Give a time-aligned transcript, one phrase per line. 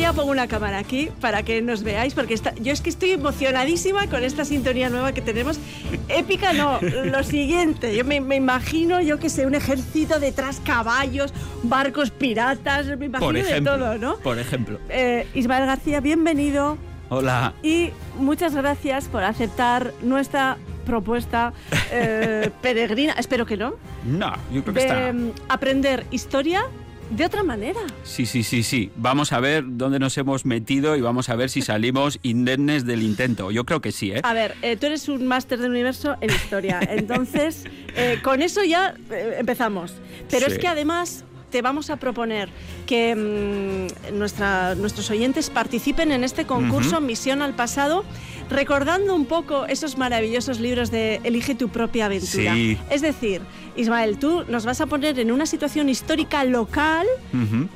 [0.00, 3.10] Día pongo una cámara aquí para que nos veáis, porque está, yo es que estoy
[3.10, 5.60] emocionadísima con esta sintonía nueva que tenemos.
[6.08, 12.10] Épica no, lo siguiente, yo me, imagino, yo que sé, un ejército detrás, caballos, barcos
[12.10, 14.16] piratas, me imagino de todo, ¿no?
[14.20, 14.78] Por ejemplo.
[14.88, 16.78] Eh, Ismael García, bienvenido.
[17.10, 17.52] Hola.
[17.62, 20.56] Y muchas gracias por aceptar nuestra
[20.86, 21.52] propuesta
[21.92, 23.74] eh, peregrina, espero que no.
[24.06, 25.12] No, yo creo que está.
[25.12, 26.64] Mm, aprender historia
[27.10, 27.80] de otra manera.
[28.04, 28.90] Sí, sí, sí, sí.
[28.96, 33.02] Vamos a ver dónde nos hemos metido y vamos a ver si salimos indemnes del
[33.02, 33.50] intento.
[33.50, 34.20] Yo creo que sí, ¿eh?
[34.22, 37.64] A ver, eh, tú eres un máster del universo en historia, entonces
[37.96, 38.94] eh, con eso ya
[39.38, 39.94] empezamos.
[40.30, 42.48] Pero es que además te vamos a proponer
[42.86, 48.04] que mm, nuestra, nuestros oyentes participen en este concurso Misión al Pasado,
[48.50, 52.54] recordando un poco esos maravillosos libros de Elige tu propia aventura.
[52.90, 53.42] Es decir,
[53.76, 57.06] Ismael, tú nos vas a poner en una situación histórica local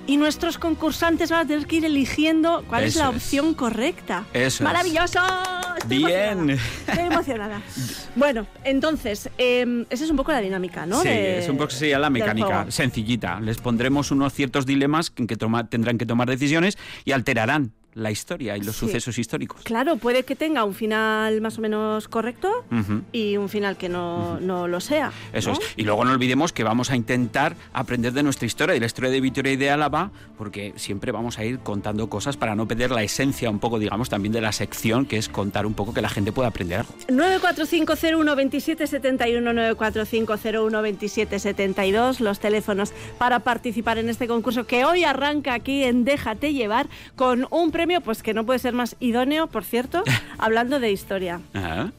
[0.07, 4.25] y nuestros concursantes van a tener que ir eligiendo cuál es la opción correcta.
[4.33, 5.21] Eso ¡Maravilloso!
[5.87, 6.51] Bien.
[6.51, 7.61] Estoy emocionada.
[8.17, 11.03] bueno, entonces, em, esa es un poco la dinámica, ¿no?
[11.03, 13.41] Sí, es un poco sería la mecánica, sencillita.
[13.41, 18.57] Les pondremos unos ciertos dilemas en que tendrán que tomar decisiones y alterarán la historia
[18.57, 19.63] y los sucesos históricos.
[19.63, 22.65] Claro, puede que tenga un final más o menos correcto
[23.13, 25.13] y un final que no, no lo sea.
[25.33, 25.59] Eso es.
[25.77, 29.11] Y luego no olvidemos que vamos a intentar aprender de nuestra historia, de la historia
[29.11, 32.91] de Vitoria y de Álava, porque siempre vamos a ir contando cosas para no perder
[32.91, 36.03] la esencia un poco, digamos, también de la sección, que es contar un poco que
[36.03, 36.93] la gente pueda aprender algo.
[37.09, 46.53] 945012771, 945012772, los teléfonos para participar en este concurso que hoy arranca aquí en Déjate
[46.53, 50.03] llevar con un premio pues que no puede ser más idóneo, por cierto,
[50.39, 51.41] hablando de historia.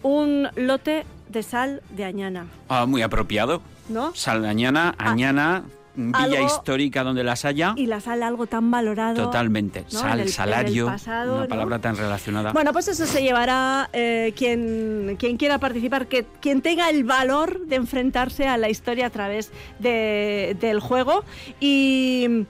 [0.01, 2.47] Un lote de sal de Añana.
[2.69, 3.62] Ah, muy apropiado.
[3.90, 4.16] ¿No?
[4.16, 5.63] Sal de Añana, ah, Añana,
[5.95, 7.74] villa histórica donde las haya.
[7.78, 9.24] Y la sal algo tan valorado.
[9.24, 9.85] Totalmente.
[9.88, 12.51] Sal, salario, una palabra tan relacionada.
[12.51, 17.66] Bueno, pues eso se llevará eh, quien, quien quiera participar, que, quien tenga el valor
[17.68, 21.24] de enfrentarse a la historia a través del juego.
[21.59, 22.45] Y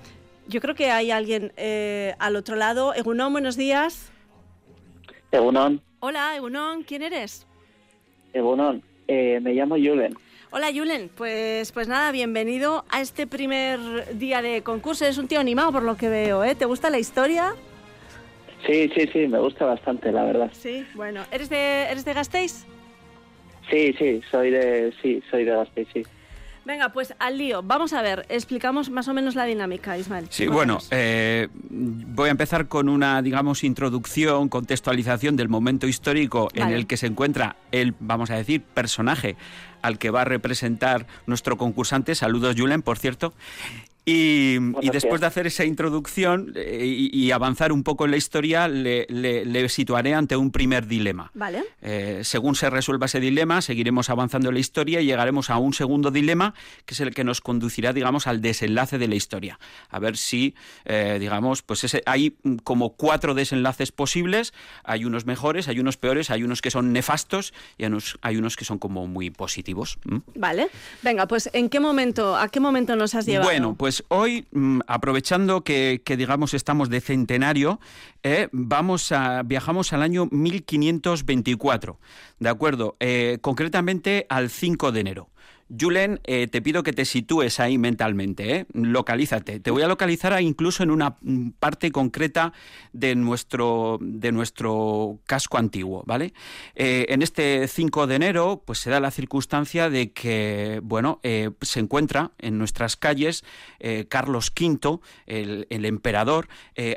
[0.48, 2.94] yo creo que hay alguien eh, al otro lado.
[2.94, 4.12] Egunon, buenos días.
[5.32, 5.82] Egunon.
[6.00, 7.48] Hola, Egunon, ¿quién eres?
[8.34, 10.16] Egunon, eh, me llamo Julen.
[10.52, 13.80] Hola Julen, pues, pues nada, bienvenido a este primer
[14.18, 15.06] día de concurso.
[15.06, 16.56] Es un tío animado por lo que veo, ¿eh?
[16.56, 17.56] ¿Te gusta la historia?
[18.66, 20.50] Sí, sí, sí, me gusta bastante, la verdad.
[20.54, 22.66] Sí, bueno, ¿eres de, eres de Gasteiz?
[23.70, 26.04] Sí, sí, soy de, sí, soy de Gasteiz, sí.
[26.66, 27.62] Venga, pues al lío.
[27.62, 30.26] Vamos a ver, explicamos más o menos la dinámica, Ismael.
[30.32, 36.70] Sí, bueno, eh, voy a empezar con una, digamos, introducción, contextualización del momento histórico en
[36.70, 39.36] el que se encuentra el, vamos a decir, personaje
[39.84, 42.16] al que va a representar nuestro concursante.
[42.16, 43.34] Saludos, Julen, por cierto.
[44.08, 44.60] Y,
[44.92, 50.14] después de hacer esa introducción eh, y, avanzar un poco en la historia, le, situaré
[50.14, 51.32] ante un primer dilema.
[51.34, 51.64] Vale.
[51.82, 55.74] Eh, según se resuelva ese dilema, seguiremos avanzando en la historia y llegaremos a un
[55.74, 56.54] segundo dilema,
[56.86, 59.60] que es el que nos conducirá, digamos, al desenlace de la historia.
[59.90, 60.54] A ver si,
[60.86, 64.54] eh, digamos, pues ese, hay como cuatro desenlaces posibles.
[64.84, 67.86] Hay unos mejores, hay unos peores, hay unos que son nefastos y
[68.22, 69.98] hay unos, que son como muy positivos.
[70.36, 70.68] Vale.
[71.02, 73.50] Venga, pues ¿en qué momento, a qué momento nos has llevado?
[73.50, 77.80] Bueno, pues hoy, mm, aprovechando que, digamos estamos de centenario,
[78.24, 82.00] eh, vamos a, viajamos al año 1524,
[82.40, 82.96] ¿de acuerdo?
[83.00, 85.30] Eh, concretamente al 5 de enero.
[85.68, 88.66] Julen, eh, te pido que te sitúes ahí mentalmente, ¿eh?
[88.74, 89.60] localízate.
[89.60, 91.18] Te voy a localizar incluso en una
[91.60, 92.54] parte concreta
[92.94, 96.34] de nuestro, de nuestro casco antiguo, ¿vale?
[96.76, 101.50] Eh, en este 5 de enero, pues se da la circunstancia de que, bueno, eh,
[101.62, 103.44] se encuentra en nuestras calles
[104.10, 106.48] Carlos V, el, el emperador,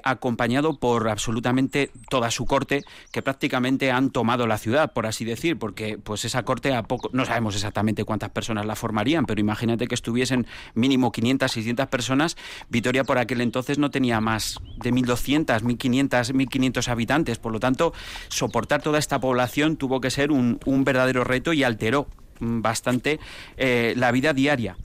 [0.05, 2.83] acompañado por absolutamente toda su corte,
[3.13, 7.11] que prácticamente han tomado la ciudad, por así decir, porque pues esa corte a poco,
[7.13, 12.37] no sabemos exactamente cuántas personas la formarían, pero imagínate que estuviesen mínimo 500, 600 personas.
[12.69, 17.39] Vitoria por aquel entonces no tenía más de 1.200, 1.500, 1.500 habitantes.
[17.39, 17.93] Por lo tanto,
[18.29, 22.07] soportar toda esta población tuvo que ser un, verdadero reto y alteró
[22.41, 23.19] bastante
[23.57, 24.77] eh, la vida diaria.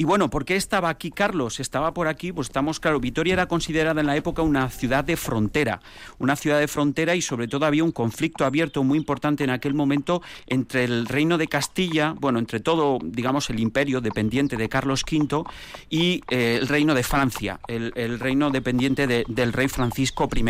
[0.00, 1.58] Y bueno, ¿por qué estaba aquí Carlos?
[1.58, 5.16] Estaba por aquí, pues estamos, claro, Vitoria era considerada en la época una ciudad de
[5.16, 5.80] frontera,
[6.20, 9.74] una ciudad de frontera y sobre todo había un conflicto abierto muy importante en aquel
[9.74, 15.02] momento entre el reino de Castilla, bueno, entre todo, digamos, el imperio dependiente de Carlos
[15.02, 15.42] V
[15.90, 20.44] y eh, el reino de Francia, el, reino dependiente del rey Francisco I.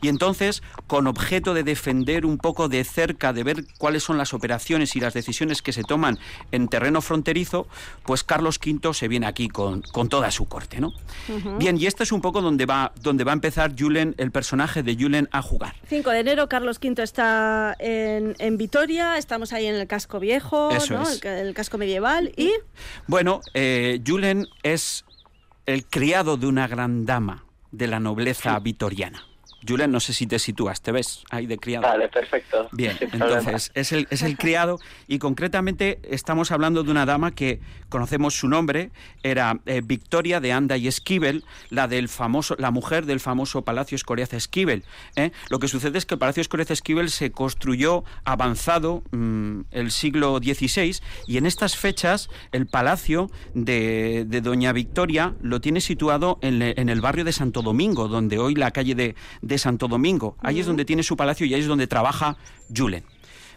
[0.00, 4.32] Y entonces, con objeto de defender un poco de cerca, de ver cuáles son las
[4.32, 6.20] operaciones y las decisiones que se toman
[6.52, 7.66] en terreno fronterizo,
[8.04, 10.92] pues Carlos V V se viene aquí con, toda su corte, ¿no?
[11.58, 14.82] Bien, y este es un poco donde va, donde va a empezar Julen, el personaje
[14.82, 15.74] de Julen, a jugar.
[15.88, 20.70] 5 de enero, Carlos V está en, Vitoria, estamos ahí en el casco viejo,
[21.22, 22.52] el, casco medieval, y...
[23.06, 25.04] Bueno, eh, Julen es
[25.66, 29.26] el criado de una gran dama de la nobleza vitoriana.
[29.66, 31.86] Julen, no sé si te sitúas, ¿te ves ahí de criado?
[31.86, 32.68] Vale, perfecto.
[32.72, 34.78] Bien, entonces es el, es el criado
[35.08, 38.90] y concretamente estamos hablando de una dama que conocemos su nombre,
[39.22, 43.96] era eh, Victoria de Anda y Esquivel, la del famoso, la mujer del famoso Palacio
[43.96, 44.84] Escoriaz Esquivel.
[45.16, 45.30] ¿eh?
[45.48, 50.38] Lo que sucede es que el Palacio Escoriaz Esquivel se construyó avanzado mm, el siglo
[50.38, 57.00] XVI y en estas fechas el palacio de, Doña Victoria lo tiene situado en, el
[57.00, 59.14] barrio de Santo Domingo, donde hoy la calle de
[59.58, 60.36] Santo Domingo.
[60.40, 62.36] Ahí es donde tiene su palacio y ahí es donde trabaja
[62.74, 63.04] Julen.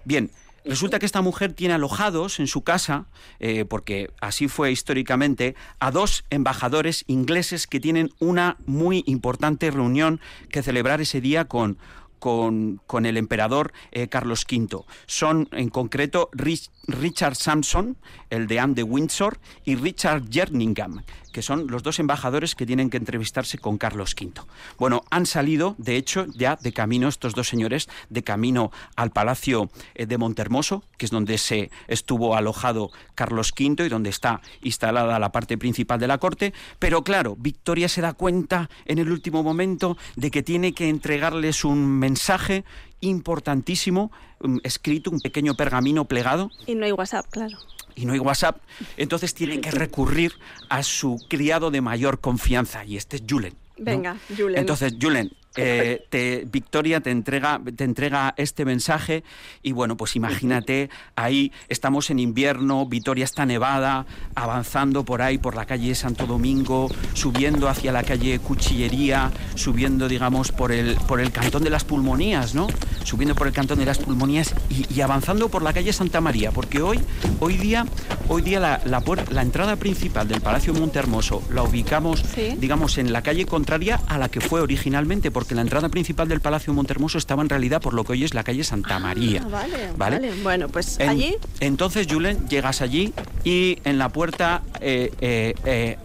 [0.06, 0.31] Bien,
[0.66, 3.06] Resulta que esta mujer tiene alojados en su casa,
[3.40, 10.19] eh, porque así fue históricamente, a dos embajadores ingleses que tienen una muy importante reunión
[10.50, 11.78] que celebrar ese día con,
[12.19, 14.84] con, con el emperador eh, Carlos V.
[15.07, 17.98] Son en concreto Richard Sampson,
[18.30, 22.90] el de Anne de Windsor, y Richard Jerningham, que son los dos embajadores que tienen
[22.90, 24.42] que entrevistarse con Carlos V.
[24.78, 29.70] Bueno, han salido, de hecho, ya de camino estos dos señores, de camino al Palacio
[29.96, 35.20] eh, de Montermoso, que es donde se estuvo alojado Carlos V y donde está instalada
[35.20, 36.54] la parte principal de la corte.
[36.80, 41.64] Pero claro, Victoria se da cuenta en el último momento de que tiene que entregarles
[41.66, 42.64] un mensaje
[43.01, 44.12] importantísimo,
[44.42, 46.51] mm, escrito, un pequeño pergamino plegado.
[46.66, 47.57] Y no hay WhatsApp, claro
[47.96, 48.62] y no hay WhatsApp,
[48.96, 50.34] entonces tiene que recurrir
[50.69, 53.54] a su criado de mayor confianza y este es Julen.
[53.78, 54.57] Venga, Julen.
[54.57, 59.24] Entonces, Julen, eh, te, Victoria te entrega, te entrega este mensaje
[59.63, 64.06] y bueno, pues imagínate, ahí estamos en invierno, Vitoria está nevada,
[64.36, 70.51] avanzando por ahí, por la calle Santo Domingo, subiendo hacia la calle Cuchillería, subiendo, digamos,
[70.51, 72.68] por el, por el cantón de las pulmonías, ¿no?
[73.04, 76.81] Subiendo por el cantón de las pulmonías y, avanzando por la calle Santa María, porque
[76.81, 77.00] hoy,
[77.40, 77.86] hoy día,
[78.28, 82.24] hoy día la, la, la entrada principal del Palacio Montehermoso la ubicamos,
[82.57, 86.41] digamos, en la calle contraria a la que fue originalmente, porque la entrada principal del
[86.41, 89.41] Palacio Montermoso estaba en realidad por lo que hoy es la calle Santa ah, María.
[89.50, 91.33] vale, vale, Bueno, pues allí.
[91.62, 93.13] Entonces, Julen, llegas allí
[93.45, 95.97] y en la puerta eh, eh, eh,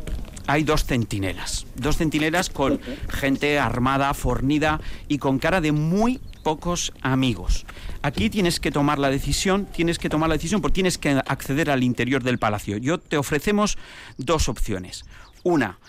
[0.46, 1.66] hay dos centinelas.
[1.74, 2.78] Dos centinelas con
[3.08, 7.66] gente armada, fornida y con cara de muy pocos amigos.
[8.02, 11.70] Aquí tienes que tomar la decisión, tienes que tomar la decisión porque tienes que acceder
[11.70, 12.76] al interior del palacio.
[12.76, 13.78] Yo te ofrecemos
[14.16, 15.04] dos opciones.
[15.42, 15.80] Una,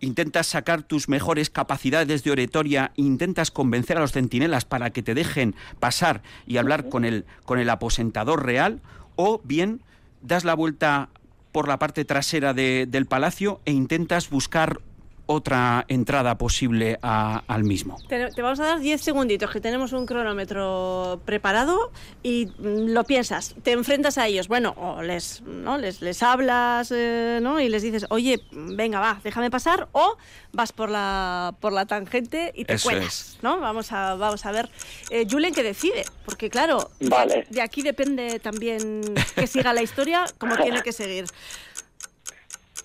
[0.00, 5.14] intentas sacar tus mejores capacidades de oratoria, intentas convencer a los centinelas para que te
[5.14, 8.80] dejen pasar y hablar con el, con el aposentador real,
[9.16, 9.82] o bien
[10.22, 11.08] das la vuelta
[11.52, 14.80] por la parte trasera del palacio e intentas buscar
[15.28, 17.98] otra entrada posible al mismo.
[18.08, 21.92] Te, vamos a dar 10 segunditos, que tenemos un cronómetro preparado
[22.22, 25.76] y mm, lo piensas, te enfrentas a ellos, bueno, o les, ¿no?
[25.76, 27.60] les, les hablas eh, ¿no?
[27.60, 30.16] y les dices, oye, venga, va, déjame pasar, o
[30.52, 33.60] vas por la, por la tangente y te cuelas, ¿no?
[33.60, 34.70] Vamos a, vamos a ver.
[35.10, 39.02] Eh, Julen que decide, porque claro, de aquí depende también
[39.34, 41.26] que siga la historia como tiene que seguir.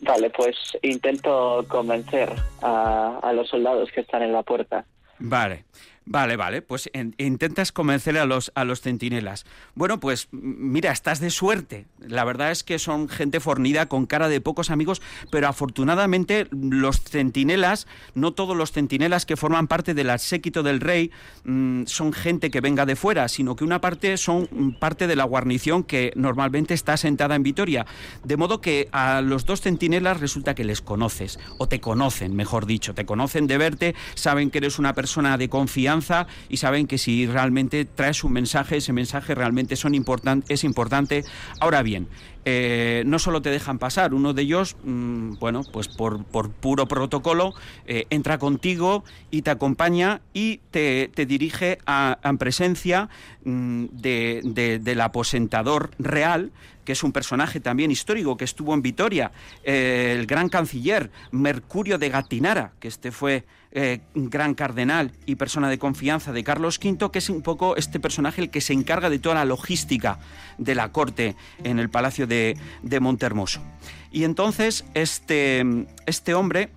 [0.03, 2.29] Vale, pues intento convencer
[2.61, 4.85] a, a los soldados que están en la puerta.
[5.19, 5.63] Vale.
[6.05, 9.45] Vale, vale, pues intentas convencer a los, a los centinelas.
[9.73, 11.85] Bueno, pues mira, estás de suerte.
[11.99, 16.99] La verdad es que son gente fornida con cara de pocos amigos, pero afortunadamente los
[16.99, 21.11] centinelas, no todos los centinelas que forman parte del séquito del rey
[21.45, 25.23] mm, son gente que venga de fuera, sino que una parte son parte de la
[25.23, 27.85] guarnición que normalmente está sentada en Vitoria.
[28.25, 32.65] De modo que a los dos centinelas resulta que les conoces, o te conocen, mejor
[32.65, 35.92] dicho, te conocen de verte, saben que eres una persona de confianza
[36.49, 39.93] y saben que si realmente traes un mensaje, ese mensaje realmente son
[40.49, 41.23] es importante.
[41.59, 42.07] Ahora bien,
[42.45, 47.53] eh, no solo te dejan pasar, uno de ellos, mm, bueno, pues por, puro protocolo,
[47.85, 53.09] eh, entra contigo y te acompaña y te, dirige a, en presencia
[53.45, 56.51] mm, del aposentador real,
[56.83, 59.31] que es un personaje también histórico que estuvo en Vitoria,
[59.63, 63.45] eh, el gran canciller Mercurio de Gatinara, que este fue
[64.13, 68.41] gran cardenal y persona de confianza de Carlos V, que es un poco este personaje
[68.41, 70.19] el que se encarga de toda la logística
[70.59, 73.61] de la corte en el Palacio de de, Montermoso.
[74.11, 75.65] Y entonces este,
[76.05, 76.69] este hombre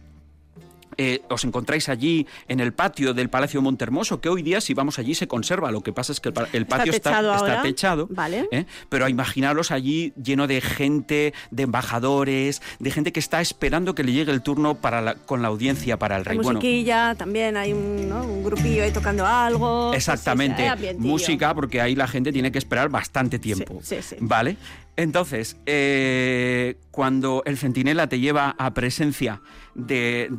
[0.98, 4.98] eh, os encontráis allí en el patio del Palacio Montermoso, que hoy día si vamos
[4.98, 5.70] allí se conserva.
[5.70, 8.48] Lo que pasa es que el, patio está, techado, vale.
[8.50, 8.66] ¿eh?
[8.88, 14.12] pero imaginaros allí lleno de gente, de embajadores, de gente que está esperando que le
[14.12, 16.38] llegue el turno para con la audiencia para el rey.
[16.38, 19.92] musiquilla, también hay un, grupillo ahí tocando algo.
[19.94, 23.80] Exactamente, música, porque ahí la gente tiene que esperar bastante tiempo.
[23.82, 24.56] Sí, sí, ¿Vale?
[24.96, 29.42] Entonces, eh, cuando el centinela te lleva a presencia
[29.74, 30.32] del,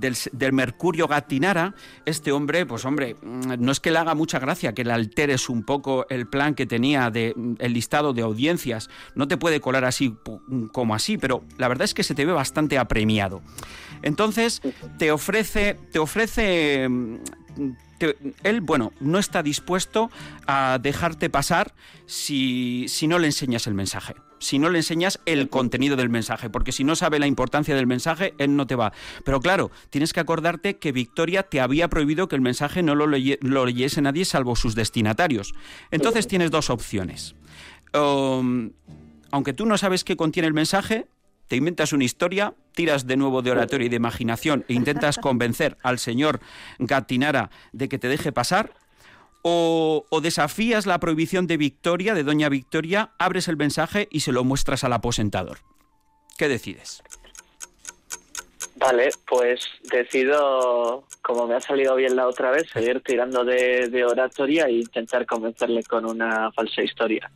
[0.52, 4.84] Mercurio Gatinara, este hombre, pues hombre, mm, no es que le haga mucha gracia que
[4.84, 9.28] le alteres un poco el plan que tenía de mm, el listado de audiencias, no
[9.28, 10.10] te puede colar así
[10.48, 13.44] mm, como así, pero la verdad es que se te ve bastante apremiado.
[14.02, 14.62] Entonces,
[14.98, 16.88] te ofrece, te ofrece
[18.44, 20.10] él, bueno, no está dispuesto
[20.48, 21.76] a dejarte pasar
[22.08, 26.50] si, si no le enseñas el mensaje si no le enseñas el contenido del mensaje,
[26.50, 28.94] porque si no sabe la importancia del mensaje, él no te va.
[29.24, 33.08] Pero claro, tienes que acordarte que Victoria te había prohibido que el mensaje no lo,
[33.08, 35.54] leyese nadie salvo sus destinatarios.
[35.92, 37.36] Entonces tienes dos opciones.
[37.94, 38.72] Um,
[39.32, 41.08] aunque tú no sabes qué contiene el mensaje,
[41.48, 45.78] te inventas una historia, tiras de nuevo de oratoria y de imaginación e intentas convencer
[45.82, 46.40] al señor
[46.80, 48.74] Gatinara de que te deje pasar,
[49.42, 54.44] o, desafías la prohibición de Victoria, de Doña Victoria, abres el mensaje y se lo
[54.44, 55.60] muestras al aposentador.
[56.38, 57.04] ¿Qué decides?
[58.76, 64.66] Vale, pues decido, como me ha salido bien la otra vez, seguir tirando de, oratoria
[64.66, 67.32] e intentar convencerle con una falsa historia.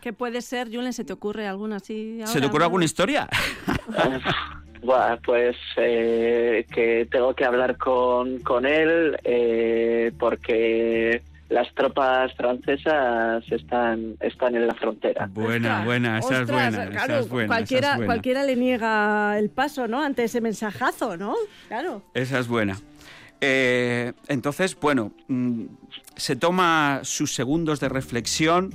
[0.00, 0.92] ¿Qué puede ser, Julen?
[0.92, 2.20] ¿Se te ocurre alguna así?
[2.26, 3.28] ¿Se te ocurre alguna historia?
[4.82, 13.42] Bueno, pues eh, que tengo que hablar con, con él eh, porque las tropas francesas
[13.50, 15.28] están, están en la frontera.
[15.32, 17.46] Buena, buena, esa es buena.
[17.46, 20.02] cualquiera, cualquiera le niega el paso, ¿no?
[20.02, 21.34] Ante ese mensajazo, ¿no?
[21.68, 22.02] Claro.
[22.14, 22.78] Esa es buena.
[23.40, 25.64] Eh, entonces, bueno, mm,
[26.16, 28.74] se toma sus segundos de reflexión.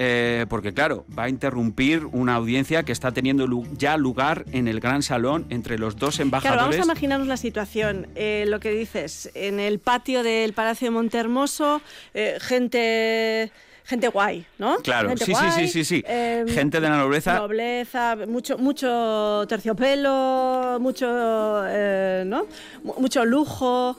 [0.00, 4.78] Eh, porque claro, va a interrumpir una audiencia que está teniendo ya lugar en el
[4.78, 6.56] gran salón entre los dos embajadores.
[6.56, 10.86] Claro, vamos a imaginarnos la situación, eh, lo que dices, en el patio del Palacio
[10.86, 11.82] de Montehermoso,
[12.14, 13.50] eh, gente
[13.86, 14.76] gente guay, ¿no?
[14.82, 17.34] Claro, sí, sí, sí, sí, sí, em, gente de la nobleza.
[17.34, 22.46] Nobleza, mucho, mucho terciopelo, mucho, ¿no?
[22.84, 23.96] Mucho lujo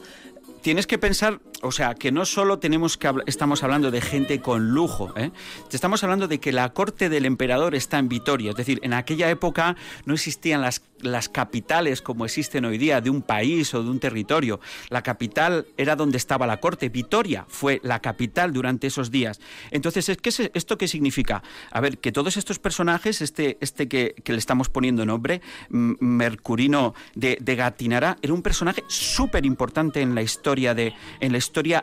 [0.62, 4.70] tienes que pensar, o sea, que no solo tenemos que estamos hablando de gente con
[4.70, 5.32] lujo, ¿eh?
[5.72, 9.30] estamos hablando de que la corte del emperador está en Vitoria, es decir, en aquella
[9.30, 9.76] época
[10.06, 14.00] no existían las, las capitales como existen hoy día de un país o de un
[14.00, 14.60] territorio.
[14.90, 19.40] La capital era donde estaba la corte, Vitoria fue la capital durante esos días.
[19.72, 21.44] Entonces, ¿qué ¿esto qué significa?
[21.72, 27.38] A ver, que todos estos personajes, este, este que, le estamos poniendo nombre, Mercurino de,
[27.42, 31.34] de Gatinara, era un personaje súper importante en la historia de, en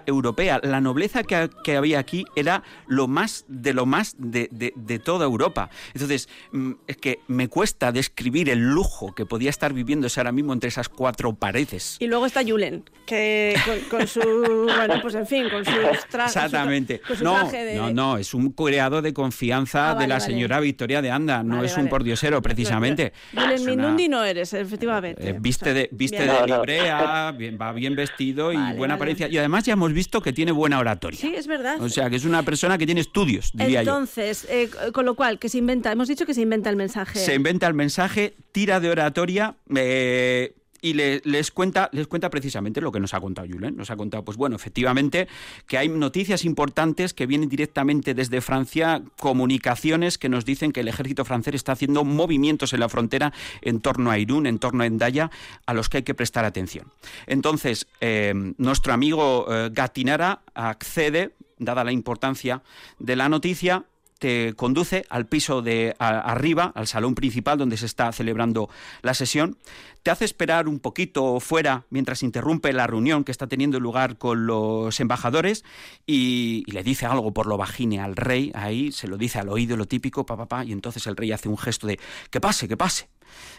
[0.07, 0.61] europea.
[0.63, 5.71] La nobleza que, había aquí era lo más de lo más de, toda Europa.
[5.95, 10.53] Entonces, mm, es que me cuesta describir el lujo que podía estar viviéndose ahora mismo
[10.53, 11.97] entre esas cuatro paredes.
[12.01, 13.57] Y luego está Julen, que
[13.91, 14.21] con, su,
[14.77, 15.75] bueno, pues en fin, con sus
[16.11, 16.37] trajes.
[16.37, 17.01] Exactamente.
[17.23, 21.43] no, no, no, es un creado de confianza ah, de la señora Victoria de Anda,
[21.43, 23.13] no es un pordiosero, precisamente.
[23.35, 25.29] Julen Minundi no eres, efectivamente.
[25.29, 29.29] Eh, viste de, viste de librea, va bien vestido y buena apariencia.
[29.29, 31.21] Y además ya hemos visto que tiene buena oratoria.
[31.21, 31.81] Sí, es verdad.
[31.81, 35.39] O sea, que es una persona que tiene estudios, diría Entonces, eh, con lo cual,
[35.39, 37.19] que se inventa, hemos dicho que se inventa el mensaje.
[37.19, 39.57] Se inventa el mensaje, tira de oratoria.
[39.75, 40.55] Eh,
[40.87, 43.77] y les, cuenta, les cuenta precisamente lo que nos ha contado Julen.
[43.77, 45.27] Nos ha contado, pues bueno, efectivamente,
[45.67, 50.89] que hay noticias importantes que vienen directamente desde Francia, comunicaciones que nos dicen que el
[50.89, 54.87] ejército francés está haciendo movimientos en la frontera en torno a Irún, en torno a
[54.87, 55.33] Endaya,
[55.67, 56.93] a los que hay que prestar atención.
[57.27, 62.63] Entonces, eh, nuestro amigo eh, Gatinara accede, dada la importancia
[63.01, 63.87] de la noticia,
[64.19, 68.69] te conduce al piso de arriba, al salón principal donde se está celebrando
[69.03, 69.59] la sesión,
[70.03, 74.47] te hace esperar un poquito fuera mientras interrumpe la reunión que está teniendo lugar con
[74.47, 75.65] los embajadores
[76.07, 79.77] y, le dice algo por lo bajine al rey, ahí se lo dice al oído
[79.77, 81.99] lo típico, papá, pa, y entonces el rey hace un gesto de
[82.31, 83.09] que pase, que pase.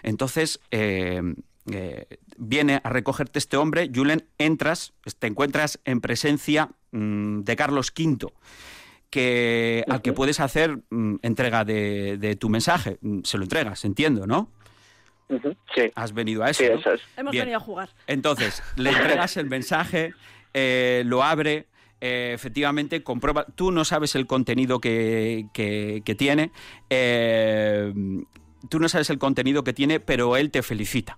[0.04, 1.22] Entonces eh,
[1.70, 2.06] eh,
[2.38, 8.32] viene a recogerte este hombre, Julen, entras, te encuentras en presencia mm, de Carlos V
[9.10, 12.98] que al que puedes hacer mm, entrega de, tu mensaje.
[13.02, 14.52] Mm, se lo entregas, entiendo, ¿no?
[15.76, 15.92] Sí.
[15.96, 16.64] Has venido a eso.
[16.64, 17.90] Hemos venido a jugar.
[18.08, 20.14] Entonces, le entregas el mensaje,
[20.54, 21.68] eh, lo abre.
[22.00, 23.46] Eh, efectivamente, comprueba.
[23.56, 26.52] Tú no sabes el contenido que, que, tiene.
[26.90, 27.92] Eh,
[28.70, 31.18] tú no sabes el contenido que tiene, pero él te felicita.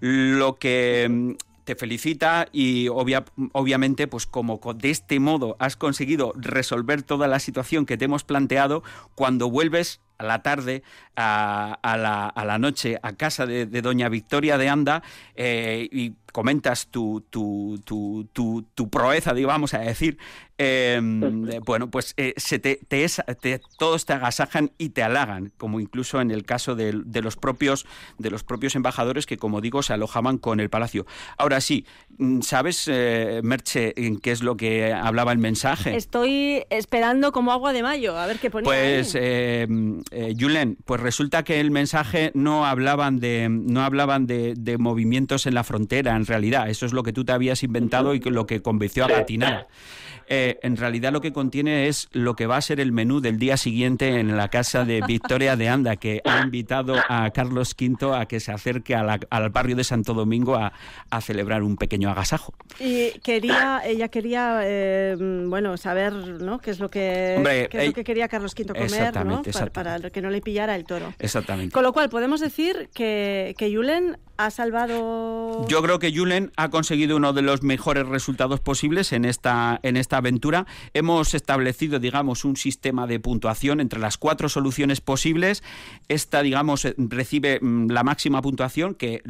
[0.00, 7.28] Lo que te felicita y obviamente, pues como de este modo has conseguido resolver toda
[7.28, 8.82] la situación que te hemos planteado,
[9.14, 10.82] cuando vuelves a la tarde,
[11.16, 15.02] a, la, noche, a casa de, doña Victoria de Anda
[15.34, 18.26] eh, y comentas tu, tu, tu,
[18.74, 20.16] tu, proeza, digamos a decir,
[20.56, 26.22] em, bueno, pues eh, se te, te, todos te agasajan y te halagan, como incluso
[26.22, 27.86] en el caso de, los propios,
[28.18, 31.06] de los propios embajadores que, como digo, se alojaban con el palacio.
[31.36, 31.84] Ahora sí,
[32.16, 35.94] mm, ¿sabes, eh, Merche, en qué es lo que hablaba el mensaje?
[35.94, 38.64] Estoy esperando como agua de mayo, a ver qué ponía.
[38.64, 39.14] Pues,
[40.12, 45.46] eh, Julen, pues resulta que el mensaje no hablaban de, no hablaban de, de movimientos
[45.46, 46.68] en la frontera, en realidad.
[46.68, 49.68] Eso es lo que tú te habías inventado y lo que convenció a Gatinar.
[50.34, 53.38] Eh, en realidad lo que contiene es lo que va a ser el menú del
[53.38, 58.16] día siguiente en la casa de Victoria de Anda, que ha invitado a Carlos V
[58.16, 60.72] a que se acerque al barrio de Santo Domingo a,
[61.20, 62.54] celebrar un pequeño agasajo.
[62.80, 66.60] Y quería, ella quería, eh, bueno, saber, ¿no?
[66.60, 69.42] ¿Qué es lo que, qué es lo que quería Carlos V comer, ¿no?
[69.70, 71.12] Para, que no le pillara el toro.
[71.18, 71.74] Exactamente.
[71.74, 75.66] Con lo cual podemos decir que, que Julen ha salvado.
[75.68, 79.96] Yo creo que Julen ha conseguido uno de los mejores resultados posibles en esta, en
[79.96, 80.66] esta aventura.
[80.94, 85.62] Hemos establecido, digamos, un sistema de puntuación entre las cuatro soluciones posibles.
[86.08, 89.22] Esta, digamos, eh, recibe mm, la máxima puntuación, que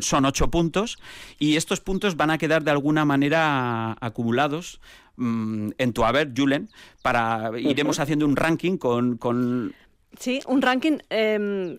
[0.00, 0.98] son ocho puntos,
[1.38, 4.80] y estos puntos van a quedar de alguna manera acumulados
[5.16, 6.68] mm, en tu haber, Julen,
[7.02, 9.74] para iremos haciendo un ranking con, con...
[10.18, 11.78] Sí, un ranking eh,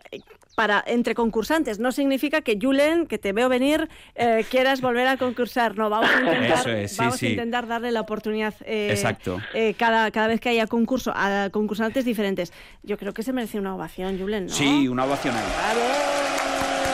[0.56, 1.80] para entre concursantes.
[1.80, 5.78] No significa que Julen, que te veo venir, eh, quieras volver a concursar.
[5.78, 9.42] No, vamos a intentar, vamos a intentar darle la oportunidad eh, Exacto.
[9.54, 12.54] Eh, cada, cada vez que haya concurso a concursantes diferentes.
[12.84, 14.54] Yo creo que se merece una ovación, Julen, ¿no?
[14.54, 15.44] Sí, una ovación ahí.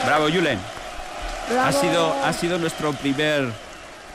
[0.04, 0.58] Bravo, Bravo Julen.
[1.58, 3.48] Ha sido, ha sido nuestro primer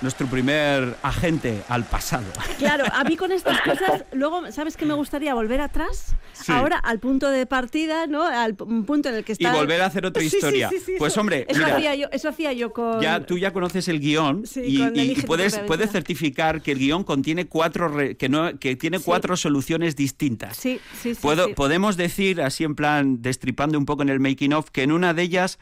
[0.01, 2.25] nuestro primer agente al pasado.
[2.57, 5.33] Claro, a mí con estas cosas, luego, ¿sabes qué me gustaría?
[5.33, 6.13] Volver atrás,
[6.47, 8.23] ahora al punto de partida, ¿no?
[8.23, 9.49] Al punto en el que está...
[9.49, 10.69] Y volver a hacer otra historia.
[10.97, 13.01] pues hombre, eso, hacía yo, eso hacía yo con...
[13.01, 17.91] Ya, tú ya conoces el guion y, puedes, puedes certificar que el guion contiene cuatro,
[18.17, 20.57] que, no, que tiene cuatro soluciones distintas.
[20.57, 24.69] Sí, sí, Puedo, Podemos decir, así en plan, destripando un poco en el making of,
[24.69, 25.59] que en una de ellas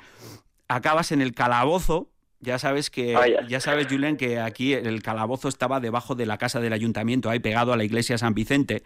[0.68, 2.11] acabas en el calabozo,
[2.41, 3.15] ya sabes que,
[3.47, 7.39] ya sabes, Julián, que aquí el calabozo estaba debajo de la casa del ayuntamiento, ahí
[7.39, 8.84] pegado a la iglesia San Vicente.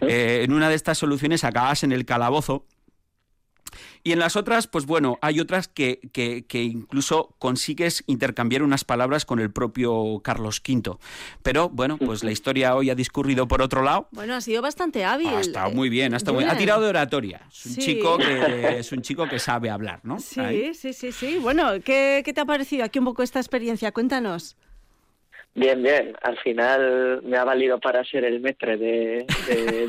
[0.00, 2.64] Eh, en una de estas soluciones acabas en el calabozo
[4.02, 9.24] y en las otras, pues bueno, hay otras que, que, incluso consigues intercambiar unas palabras
[9.24, 10.96] con el propio Carlos V.
[11.42, 14.08] Pero bueno, pues la historia hoy ha discurrido por otro lado.
[14.12, 15.28] Bueno, ha sido bastante hábil.
[15.28, 17.46] Ha estado muy bien, ha, estado ha tirado de oratoria.
[17.50, 20.18] Es un, chico que, es un chico que sabe hablar, ¿no?
[20.20, 21.38] Sí, sí, sí, sí.
[21.38, 23.92] Bueno, ¿qué, ¿qué te ha parecido aquí un poco esta experiencia?
[23.92, 24.56] Cuéntanos.
[25.56, 26.14] Bien, bien.
[26.22, 29.26] Al final me ha valido para ser el metre de,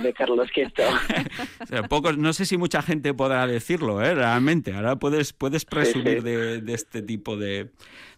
[0.02, 0.82] de, Carlos Quinto.
[2.18, 4.16] no sé si mucha gente podrá decirlo, ¿eh?
[4.16, 4.74] realmente.
[4.74, 7.68] Ahora puedes, puedes presumir De, de, este tipo de,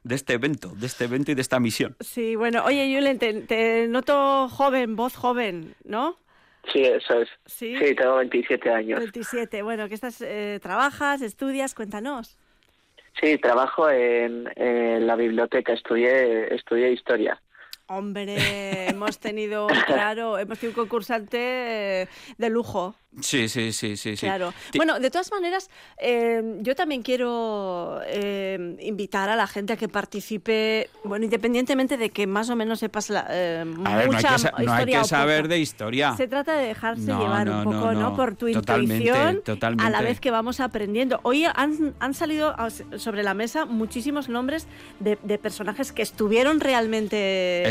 [0.04, 1.96] de este evento, de este evento y de esta misión.
[2.02, 6.20] Sí, bueno, oye, Julen, te, noto joven, voz joven, ¿no?
[6.72, 7.30] Sí, eso es.
[7.48, 9.00] Sí, tengo 27 años.
[9.00, 11.74] 27, bueno, ¿qué estás, eh, trabajas, estudias?
[11.74, 12.38] Cuéntanos.
[13.22, 14.46] Sí, trabajo en,
[15.06, 17.42] la biblioteca, estudié, estudié historia.
[17.88, 18.36] Hombre,
[18.90, 22.96] hemos tenido, claro, hemos tenido un concursante de lujo.
[23.22, 24.16] Sí, sí, sí, sí.
[24.16, 24.54] Claro.
[24.76, 29.90] Bueno, de todas maneras, eh, yo también quiero eh, invitar a la gente a que
[29.90, 35.04] participe, bueno, independientemente de que más o menos sepas la, eh, mucha no hay que,
[35.06, 36.16] saber de historia.
[36.16, 39.42] Se trata de dejarse llevar un poco, no, Por tu intuición,
[39.80, 41.20] a la vez que vamos aprendiendo.
[41.24, 42.56] Hoy han, han salido
[42.98, 44.68] sobre la mesa muchísimos nombres
[45.00, 47.64] de, personajes que estuvieron realmente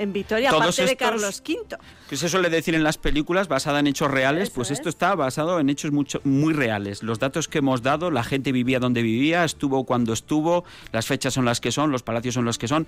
[0.00, 1.78] en Vitoria, aparte de Carlos V.
[2.08, 5.14] Que se suele decir en las películas, basada en hechos reales, pues pues esto está
[5.14, 7.02] basado en hechos mucho, muy reales.
[7.02, 11.34] Los datos que hemos dado, la gente vivía donde vivía, estuvo cuando estuvo, las fechas
[11.34, 12.86] son las que son, los palacios son los que son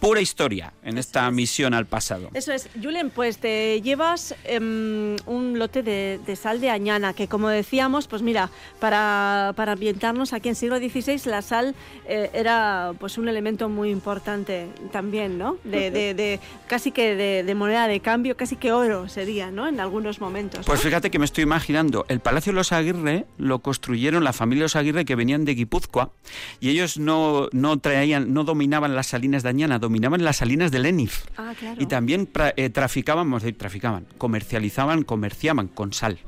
[0.00, 2.30] pura historia en esta misión al pasado.
[2.34, 2.68] Eso es.
[2.82, 8.22] Julen, pues te llevas em, un lote de, sal de añana, que como decíamos, pues
[8.22, 11.74] mira, para, para ambientarnos aquí en siglo XVI, la sal
[12.08, 15.58] eh, era pues un elemento muy importante también, ¿no?
[15.64, 19.68] De, de, casi que de, moneda de cambio, casi que oro sería, ¿no?
[19.68, 20.64] En algunos momentos.
[20.64, 24.62] Pues fíjate que me estoy imaginando, el Palacio de los Aguirre lo construyeron la familia
[24.62, 26.12] de los Aguirre que venían de Guipúzcoa
[26.58, 30.86] y ellos no, no traían, no dominaban las salinas de Añana, dominaban las salinas del
[30.86, 31.24] Enif.
[31.36, 36.20] Ah, y también eh, traficaban, vamos a decir, traficaban, comercializaban, comerciaban con sal.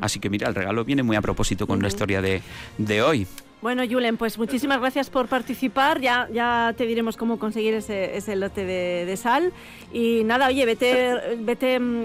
[0.00, 2.40] Así que mira, el regalo viene muy a propósito con la historia de,
[2.78, 3.26] de hoy.
[3.62, 6.00] Bueno, Julen, pues muchísimas gracias por participar.
[6.00, 9.52] Ya, ya te diremos cómo conseguir ese, ese lote de, sal.
[9.92, 12.04] Y nada, oye, vete, vete em,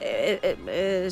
[0.00, 1.08] eh, eh,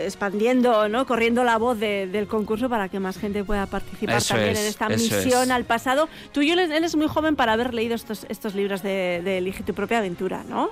[0.00, 1.06] expandiendo, ¿no?
[1.06, 5.52] corriendo la voz del concurso para que más gente pueda participar también en esta misión
[5.52, 6.08] al pasado.
[6.32, 9.74] Tú, Julen, eres muy joven para haber leído estos, estos libros de, de Elige tu
[9.74, 10.70] propia aventura, ¿no?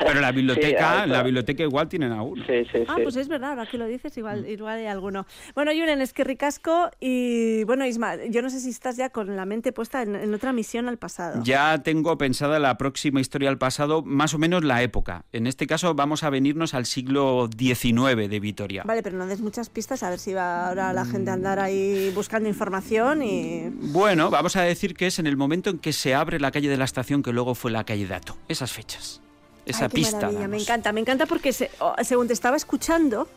[0.00, 2.44] Pero la biblioteca, la biblioteca igual tienen alguno.
[2.46, 5.26] Sí, sí, ah, pues es verdad, ahora que lo dices, igual, igual hay alguno.
[5.54, 9.36] Bueno, Julen, es que ricasco y bueno, Isma, yo no sé si estás ya con
[9.36, 11.42] la mente puesta en, otra misión al pasado.
[11.44, 15.24] Ya tengo pensada la próxima historia al pasado, más o menos la época.
[15.32, 18.82] En este caso vamos a venirnos al siglo XIX de Vitoria.
[18.84, 21.58] Vale, pero no des muchas pistas, a ver si va ahora la gente a andar
[21.58, 23.68] ahí buscando información y...
[23.70, 26.68] Bueno, vamos a decir que es en el momento en que se abre la calle
[26.68, 28.36] de la estación que luego fue la calle Dato.
[28.48, 29.20] Esas fechas
[29.66, 30.30] esa pista.
[30.30, 33.28] Me encanta, me encanta porque según te estaba escuchando,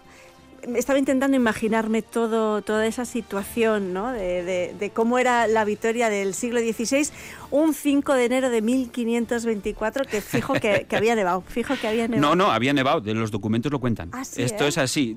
[0.75, 4.12] estaba intentando imaginarme todo, toda esa situación, ¿no?
[4.12, 7.09] De, cómo era la Vitoria del siglo XVI,
[7.54, 12.36] un 5 de enero de 1524, que fijo que, había nevado, fijo que había nevado.
[12.36, 14.10] No, no, había nevado, los documentos lo cuentan.
[14.12, 14.68] Ah, Esto ¿eh?
[14.68, 15.16] es así.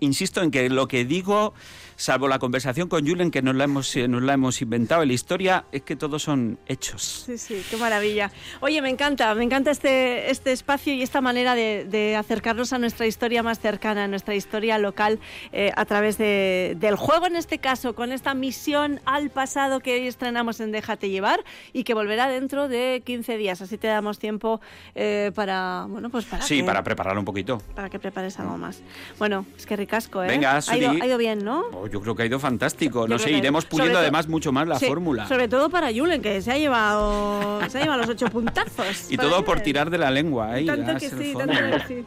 [0.00, 1.52] insisto en que lo que digo
[1.96, 5.08] salvo la conversación con Julen, que nos la hemos, eh, nos la hemos inventado en
[5.08, 7.24] la historia, es que todos son hechos.
[7.26, 8.32] Sí, sí, qué maravilla.
[8.60, 13.06] Oye, me encanta, me encanta este, este espacio y esta manera de, acercarnos a nuestra
[13.06, 15.18] historia más cercana, a nuestra historia local,
[15.52, 20.06] eh, a través del juego en este caso, con esta misión al pasado que hoy
[20.06, 23.60] estrenamos en Déjate llevar y que volverá dentro de 15 días.
[23.60, 24.60] Así te damos tiempo
[24.94, 27.60] eh, para, bueno, pues para Sí, para preparar un poquito.
[27.74, 28.80] Para que prepares algo más.
[29.18, 30.28] Bueno, es que ricasco, ¿eh?
[30.28, 31.64] Venga, ha ido, ha ido bien, ¿no?
[31.72, 33.06] Oh, yo creo que ha ido fantástico.
[33.06, 35.26] no sé, iremos puliendo además mucho más la fórmula.
[35.26, 39.10] Sobre todo para Julen, que se ha llevado, se ha llevado los ocho puntazos.
[39.10, 40.52] y todo por tirar de la lengua.
[40.52, 42.04] Ahí, tanto que sí, tanto que sí.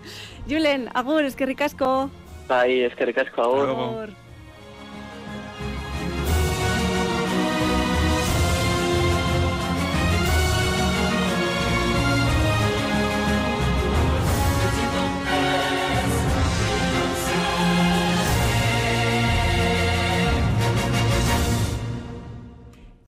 [0.47, 2.09] Julen, agur, es que ricasco.
[2.47, 4.26] Bye, es que ricasco, agur.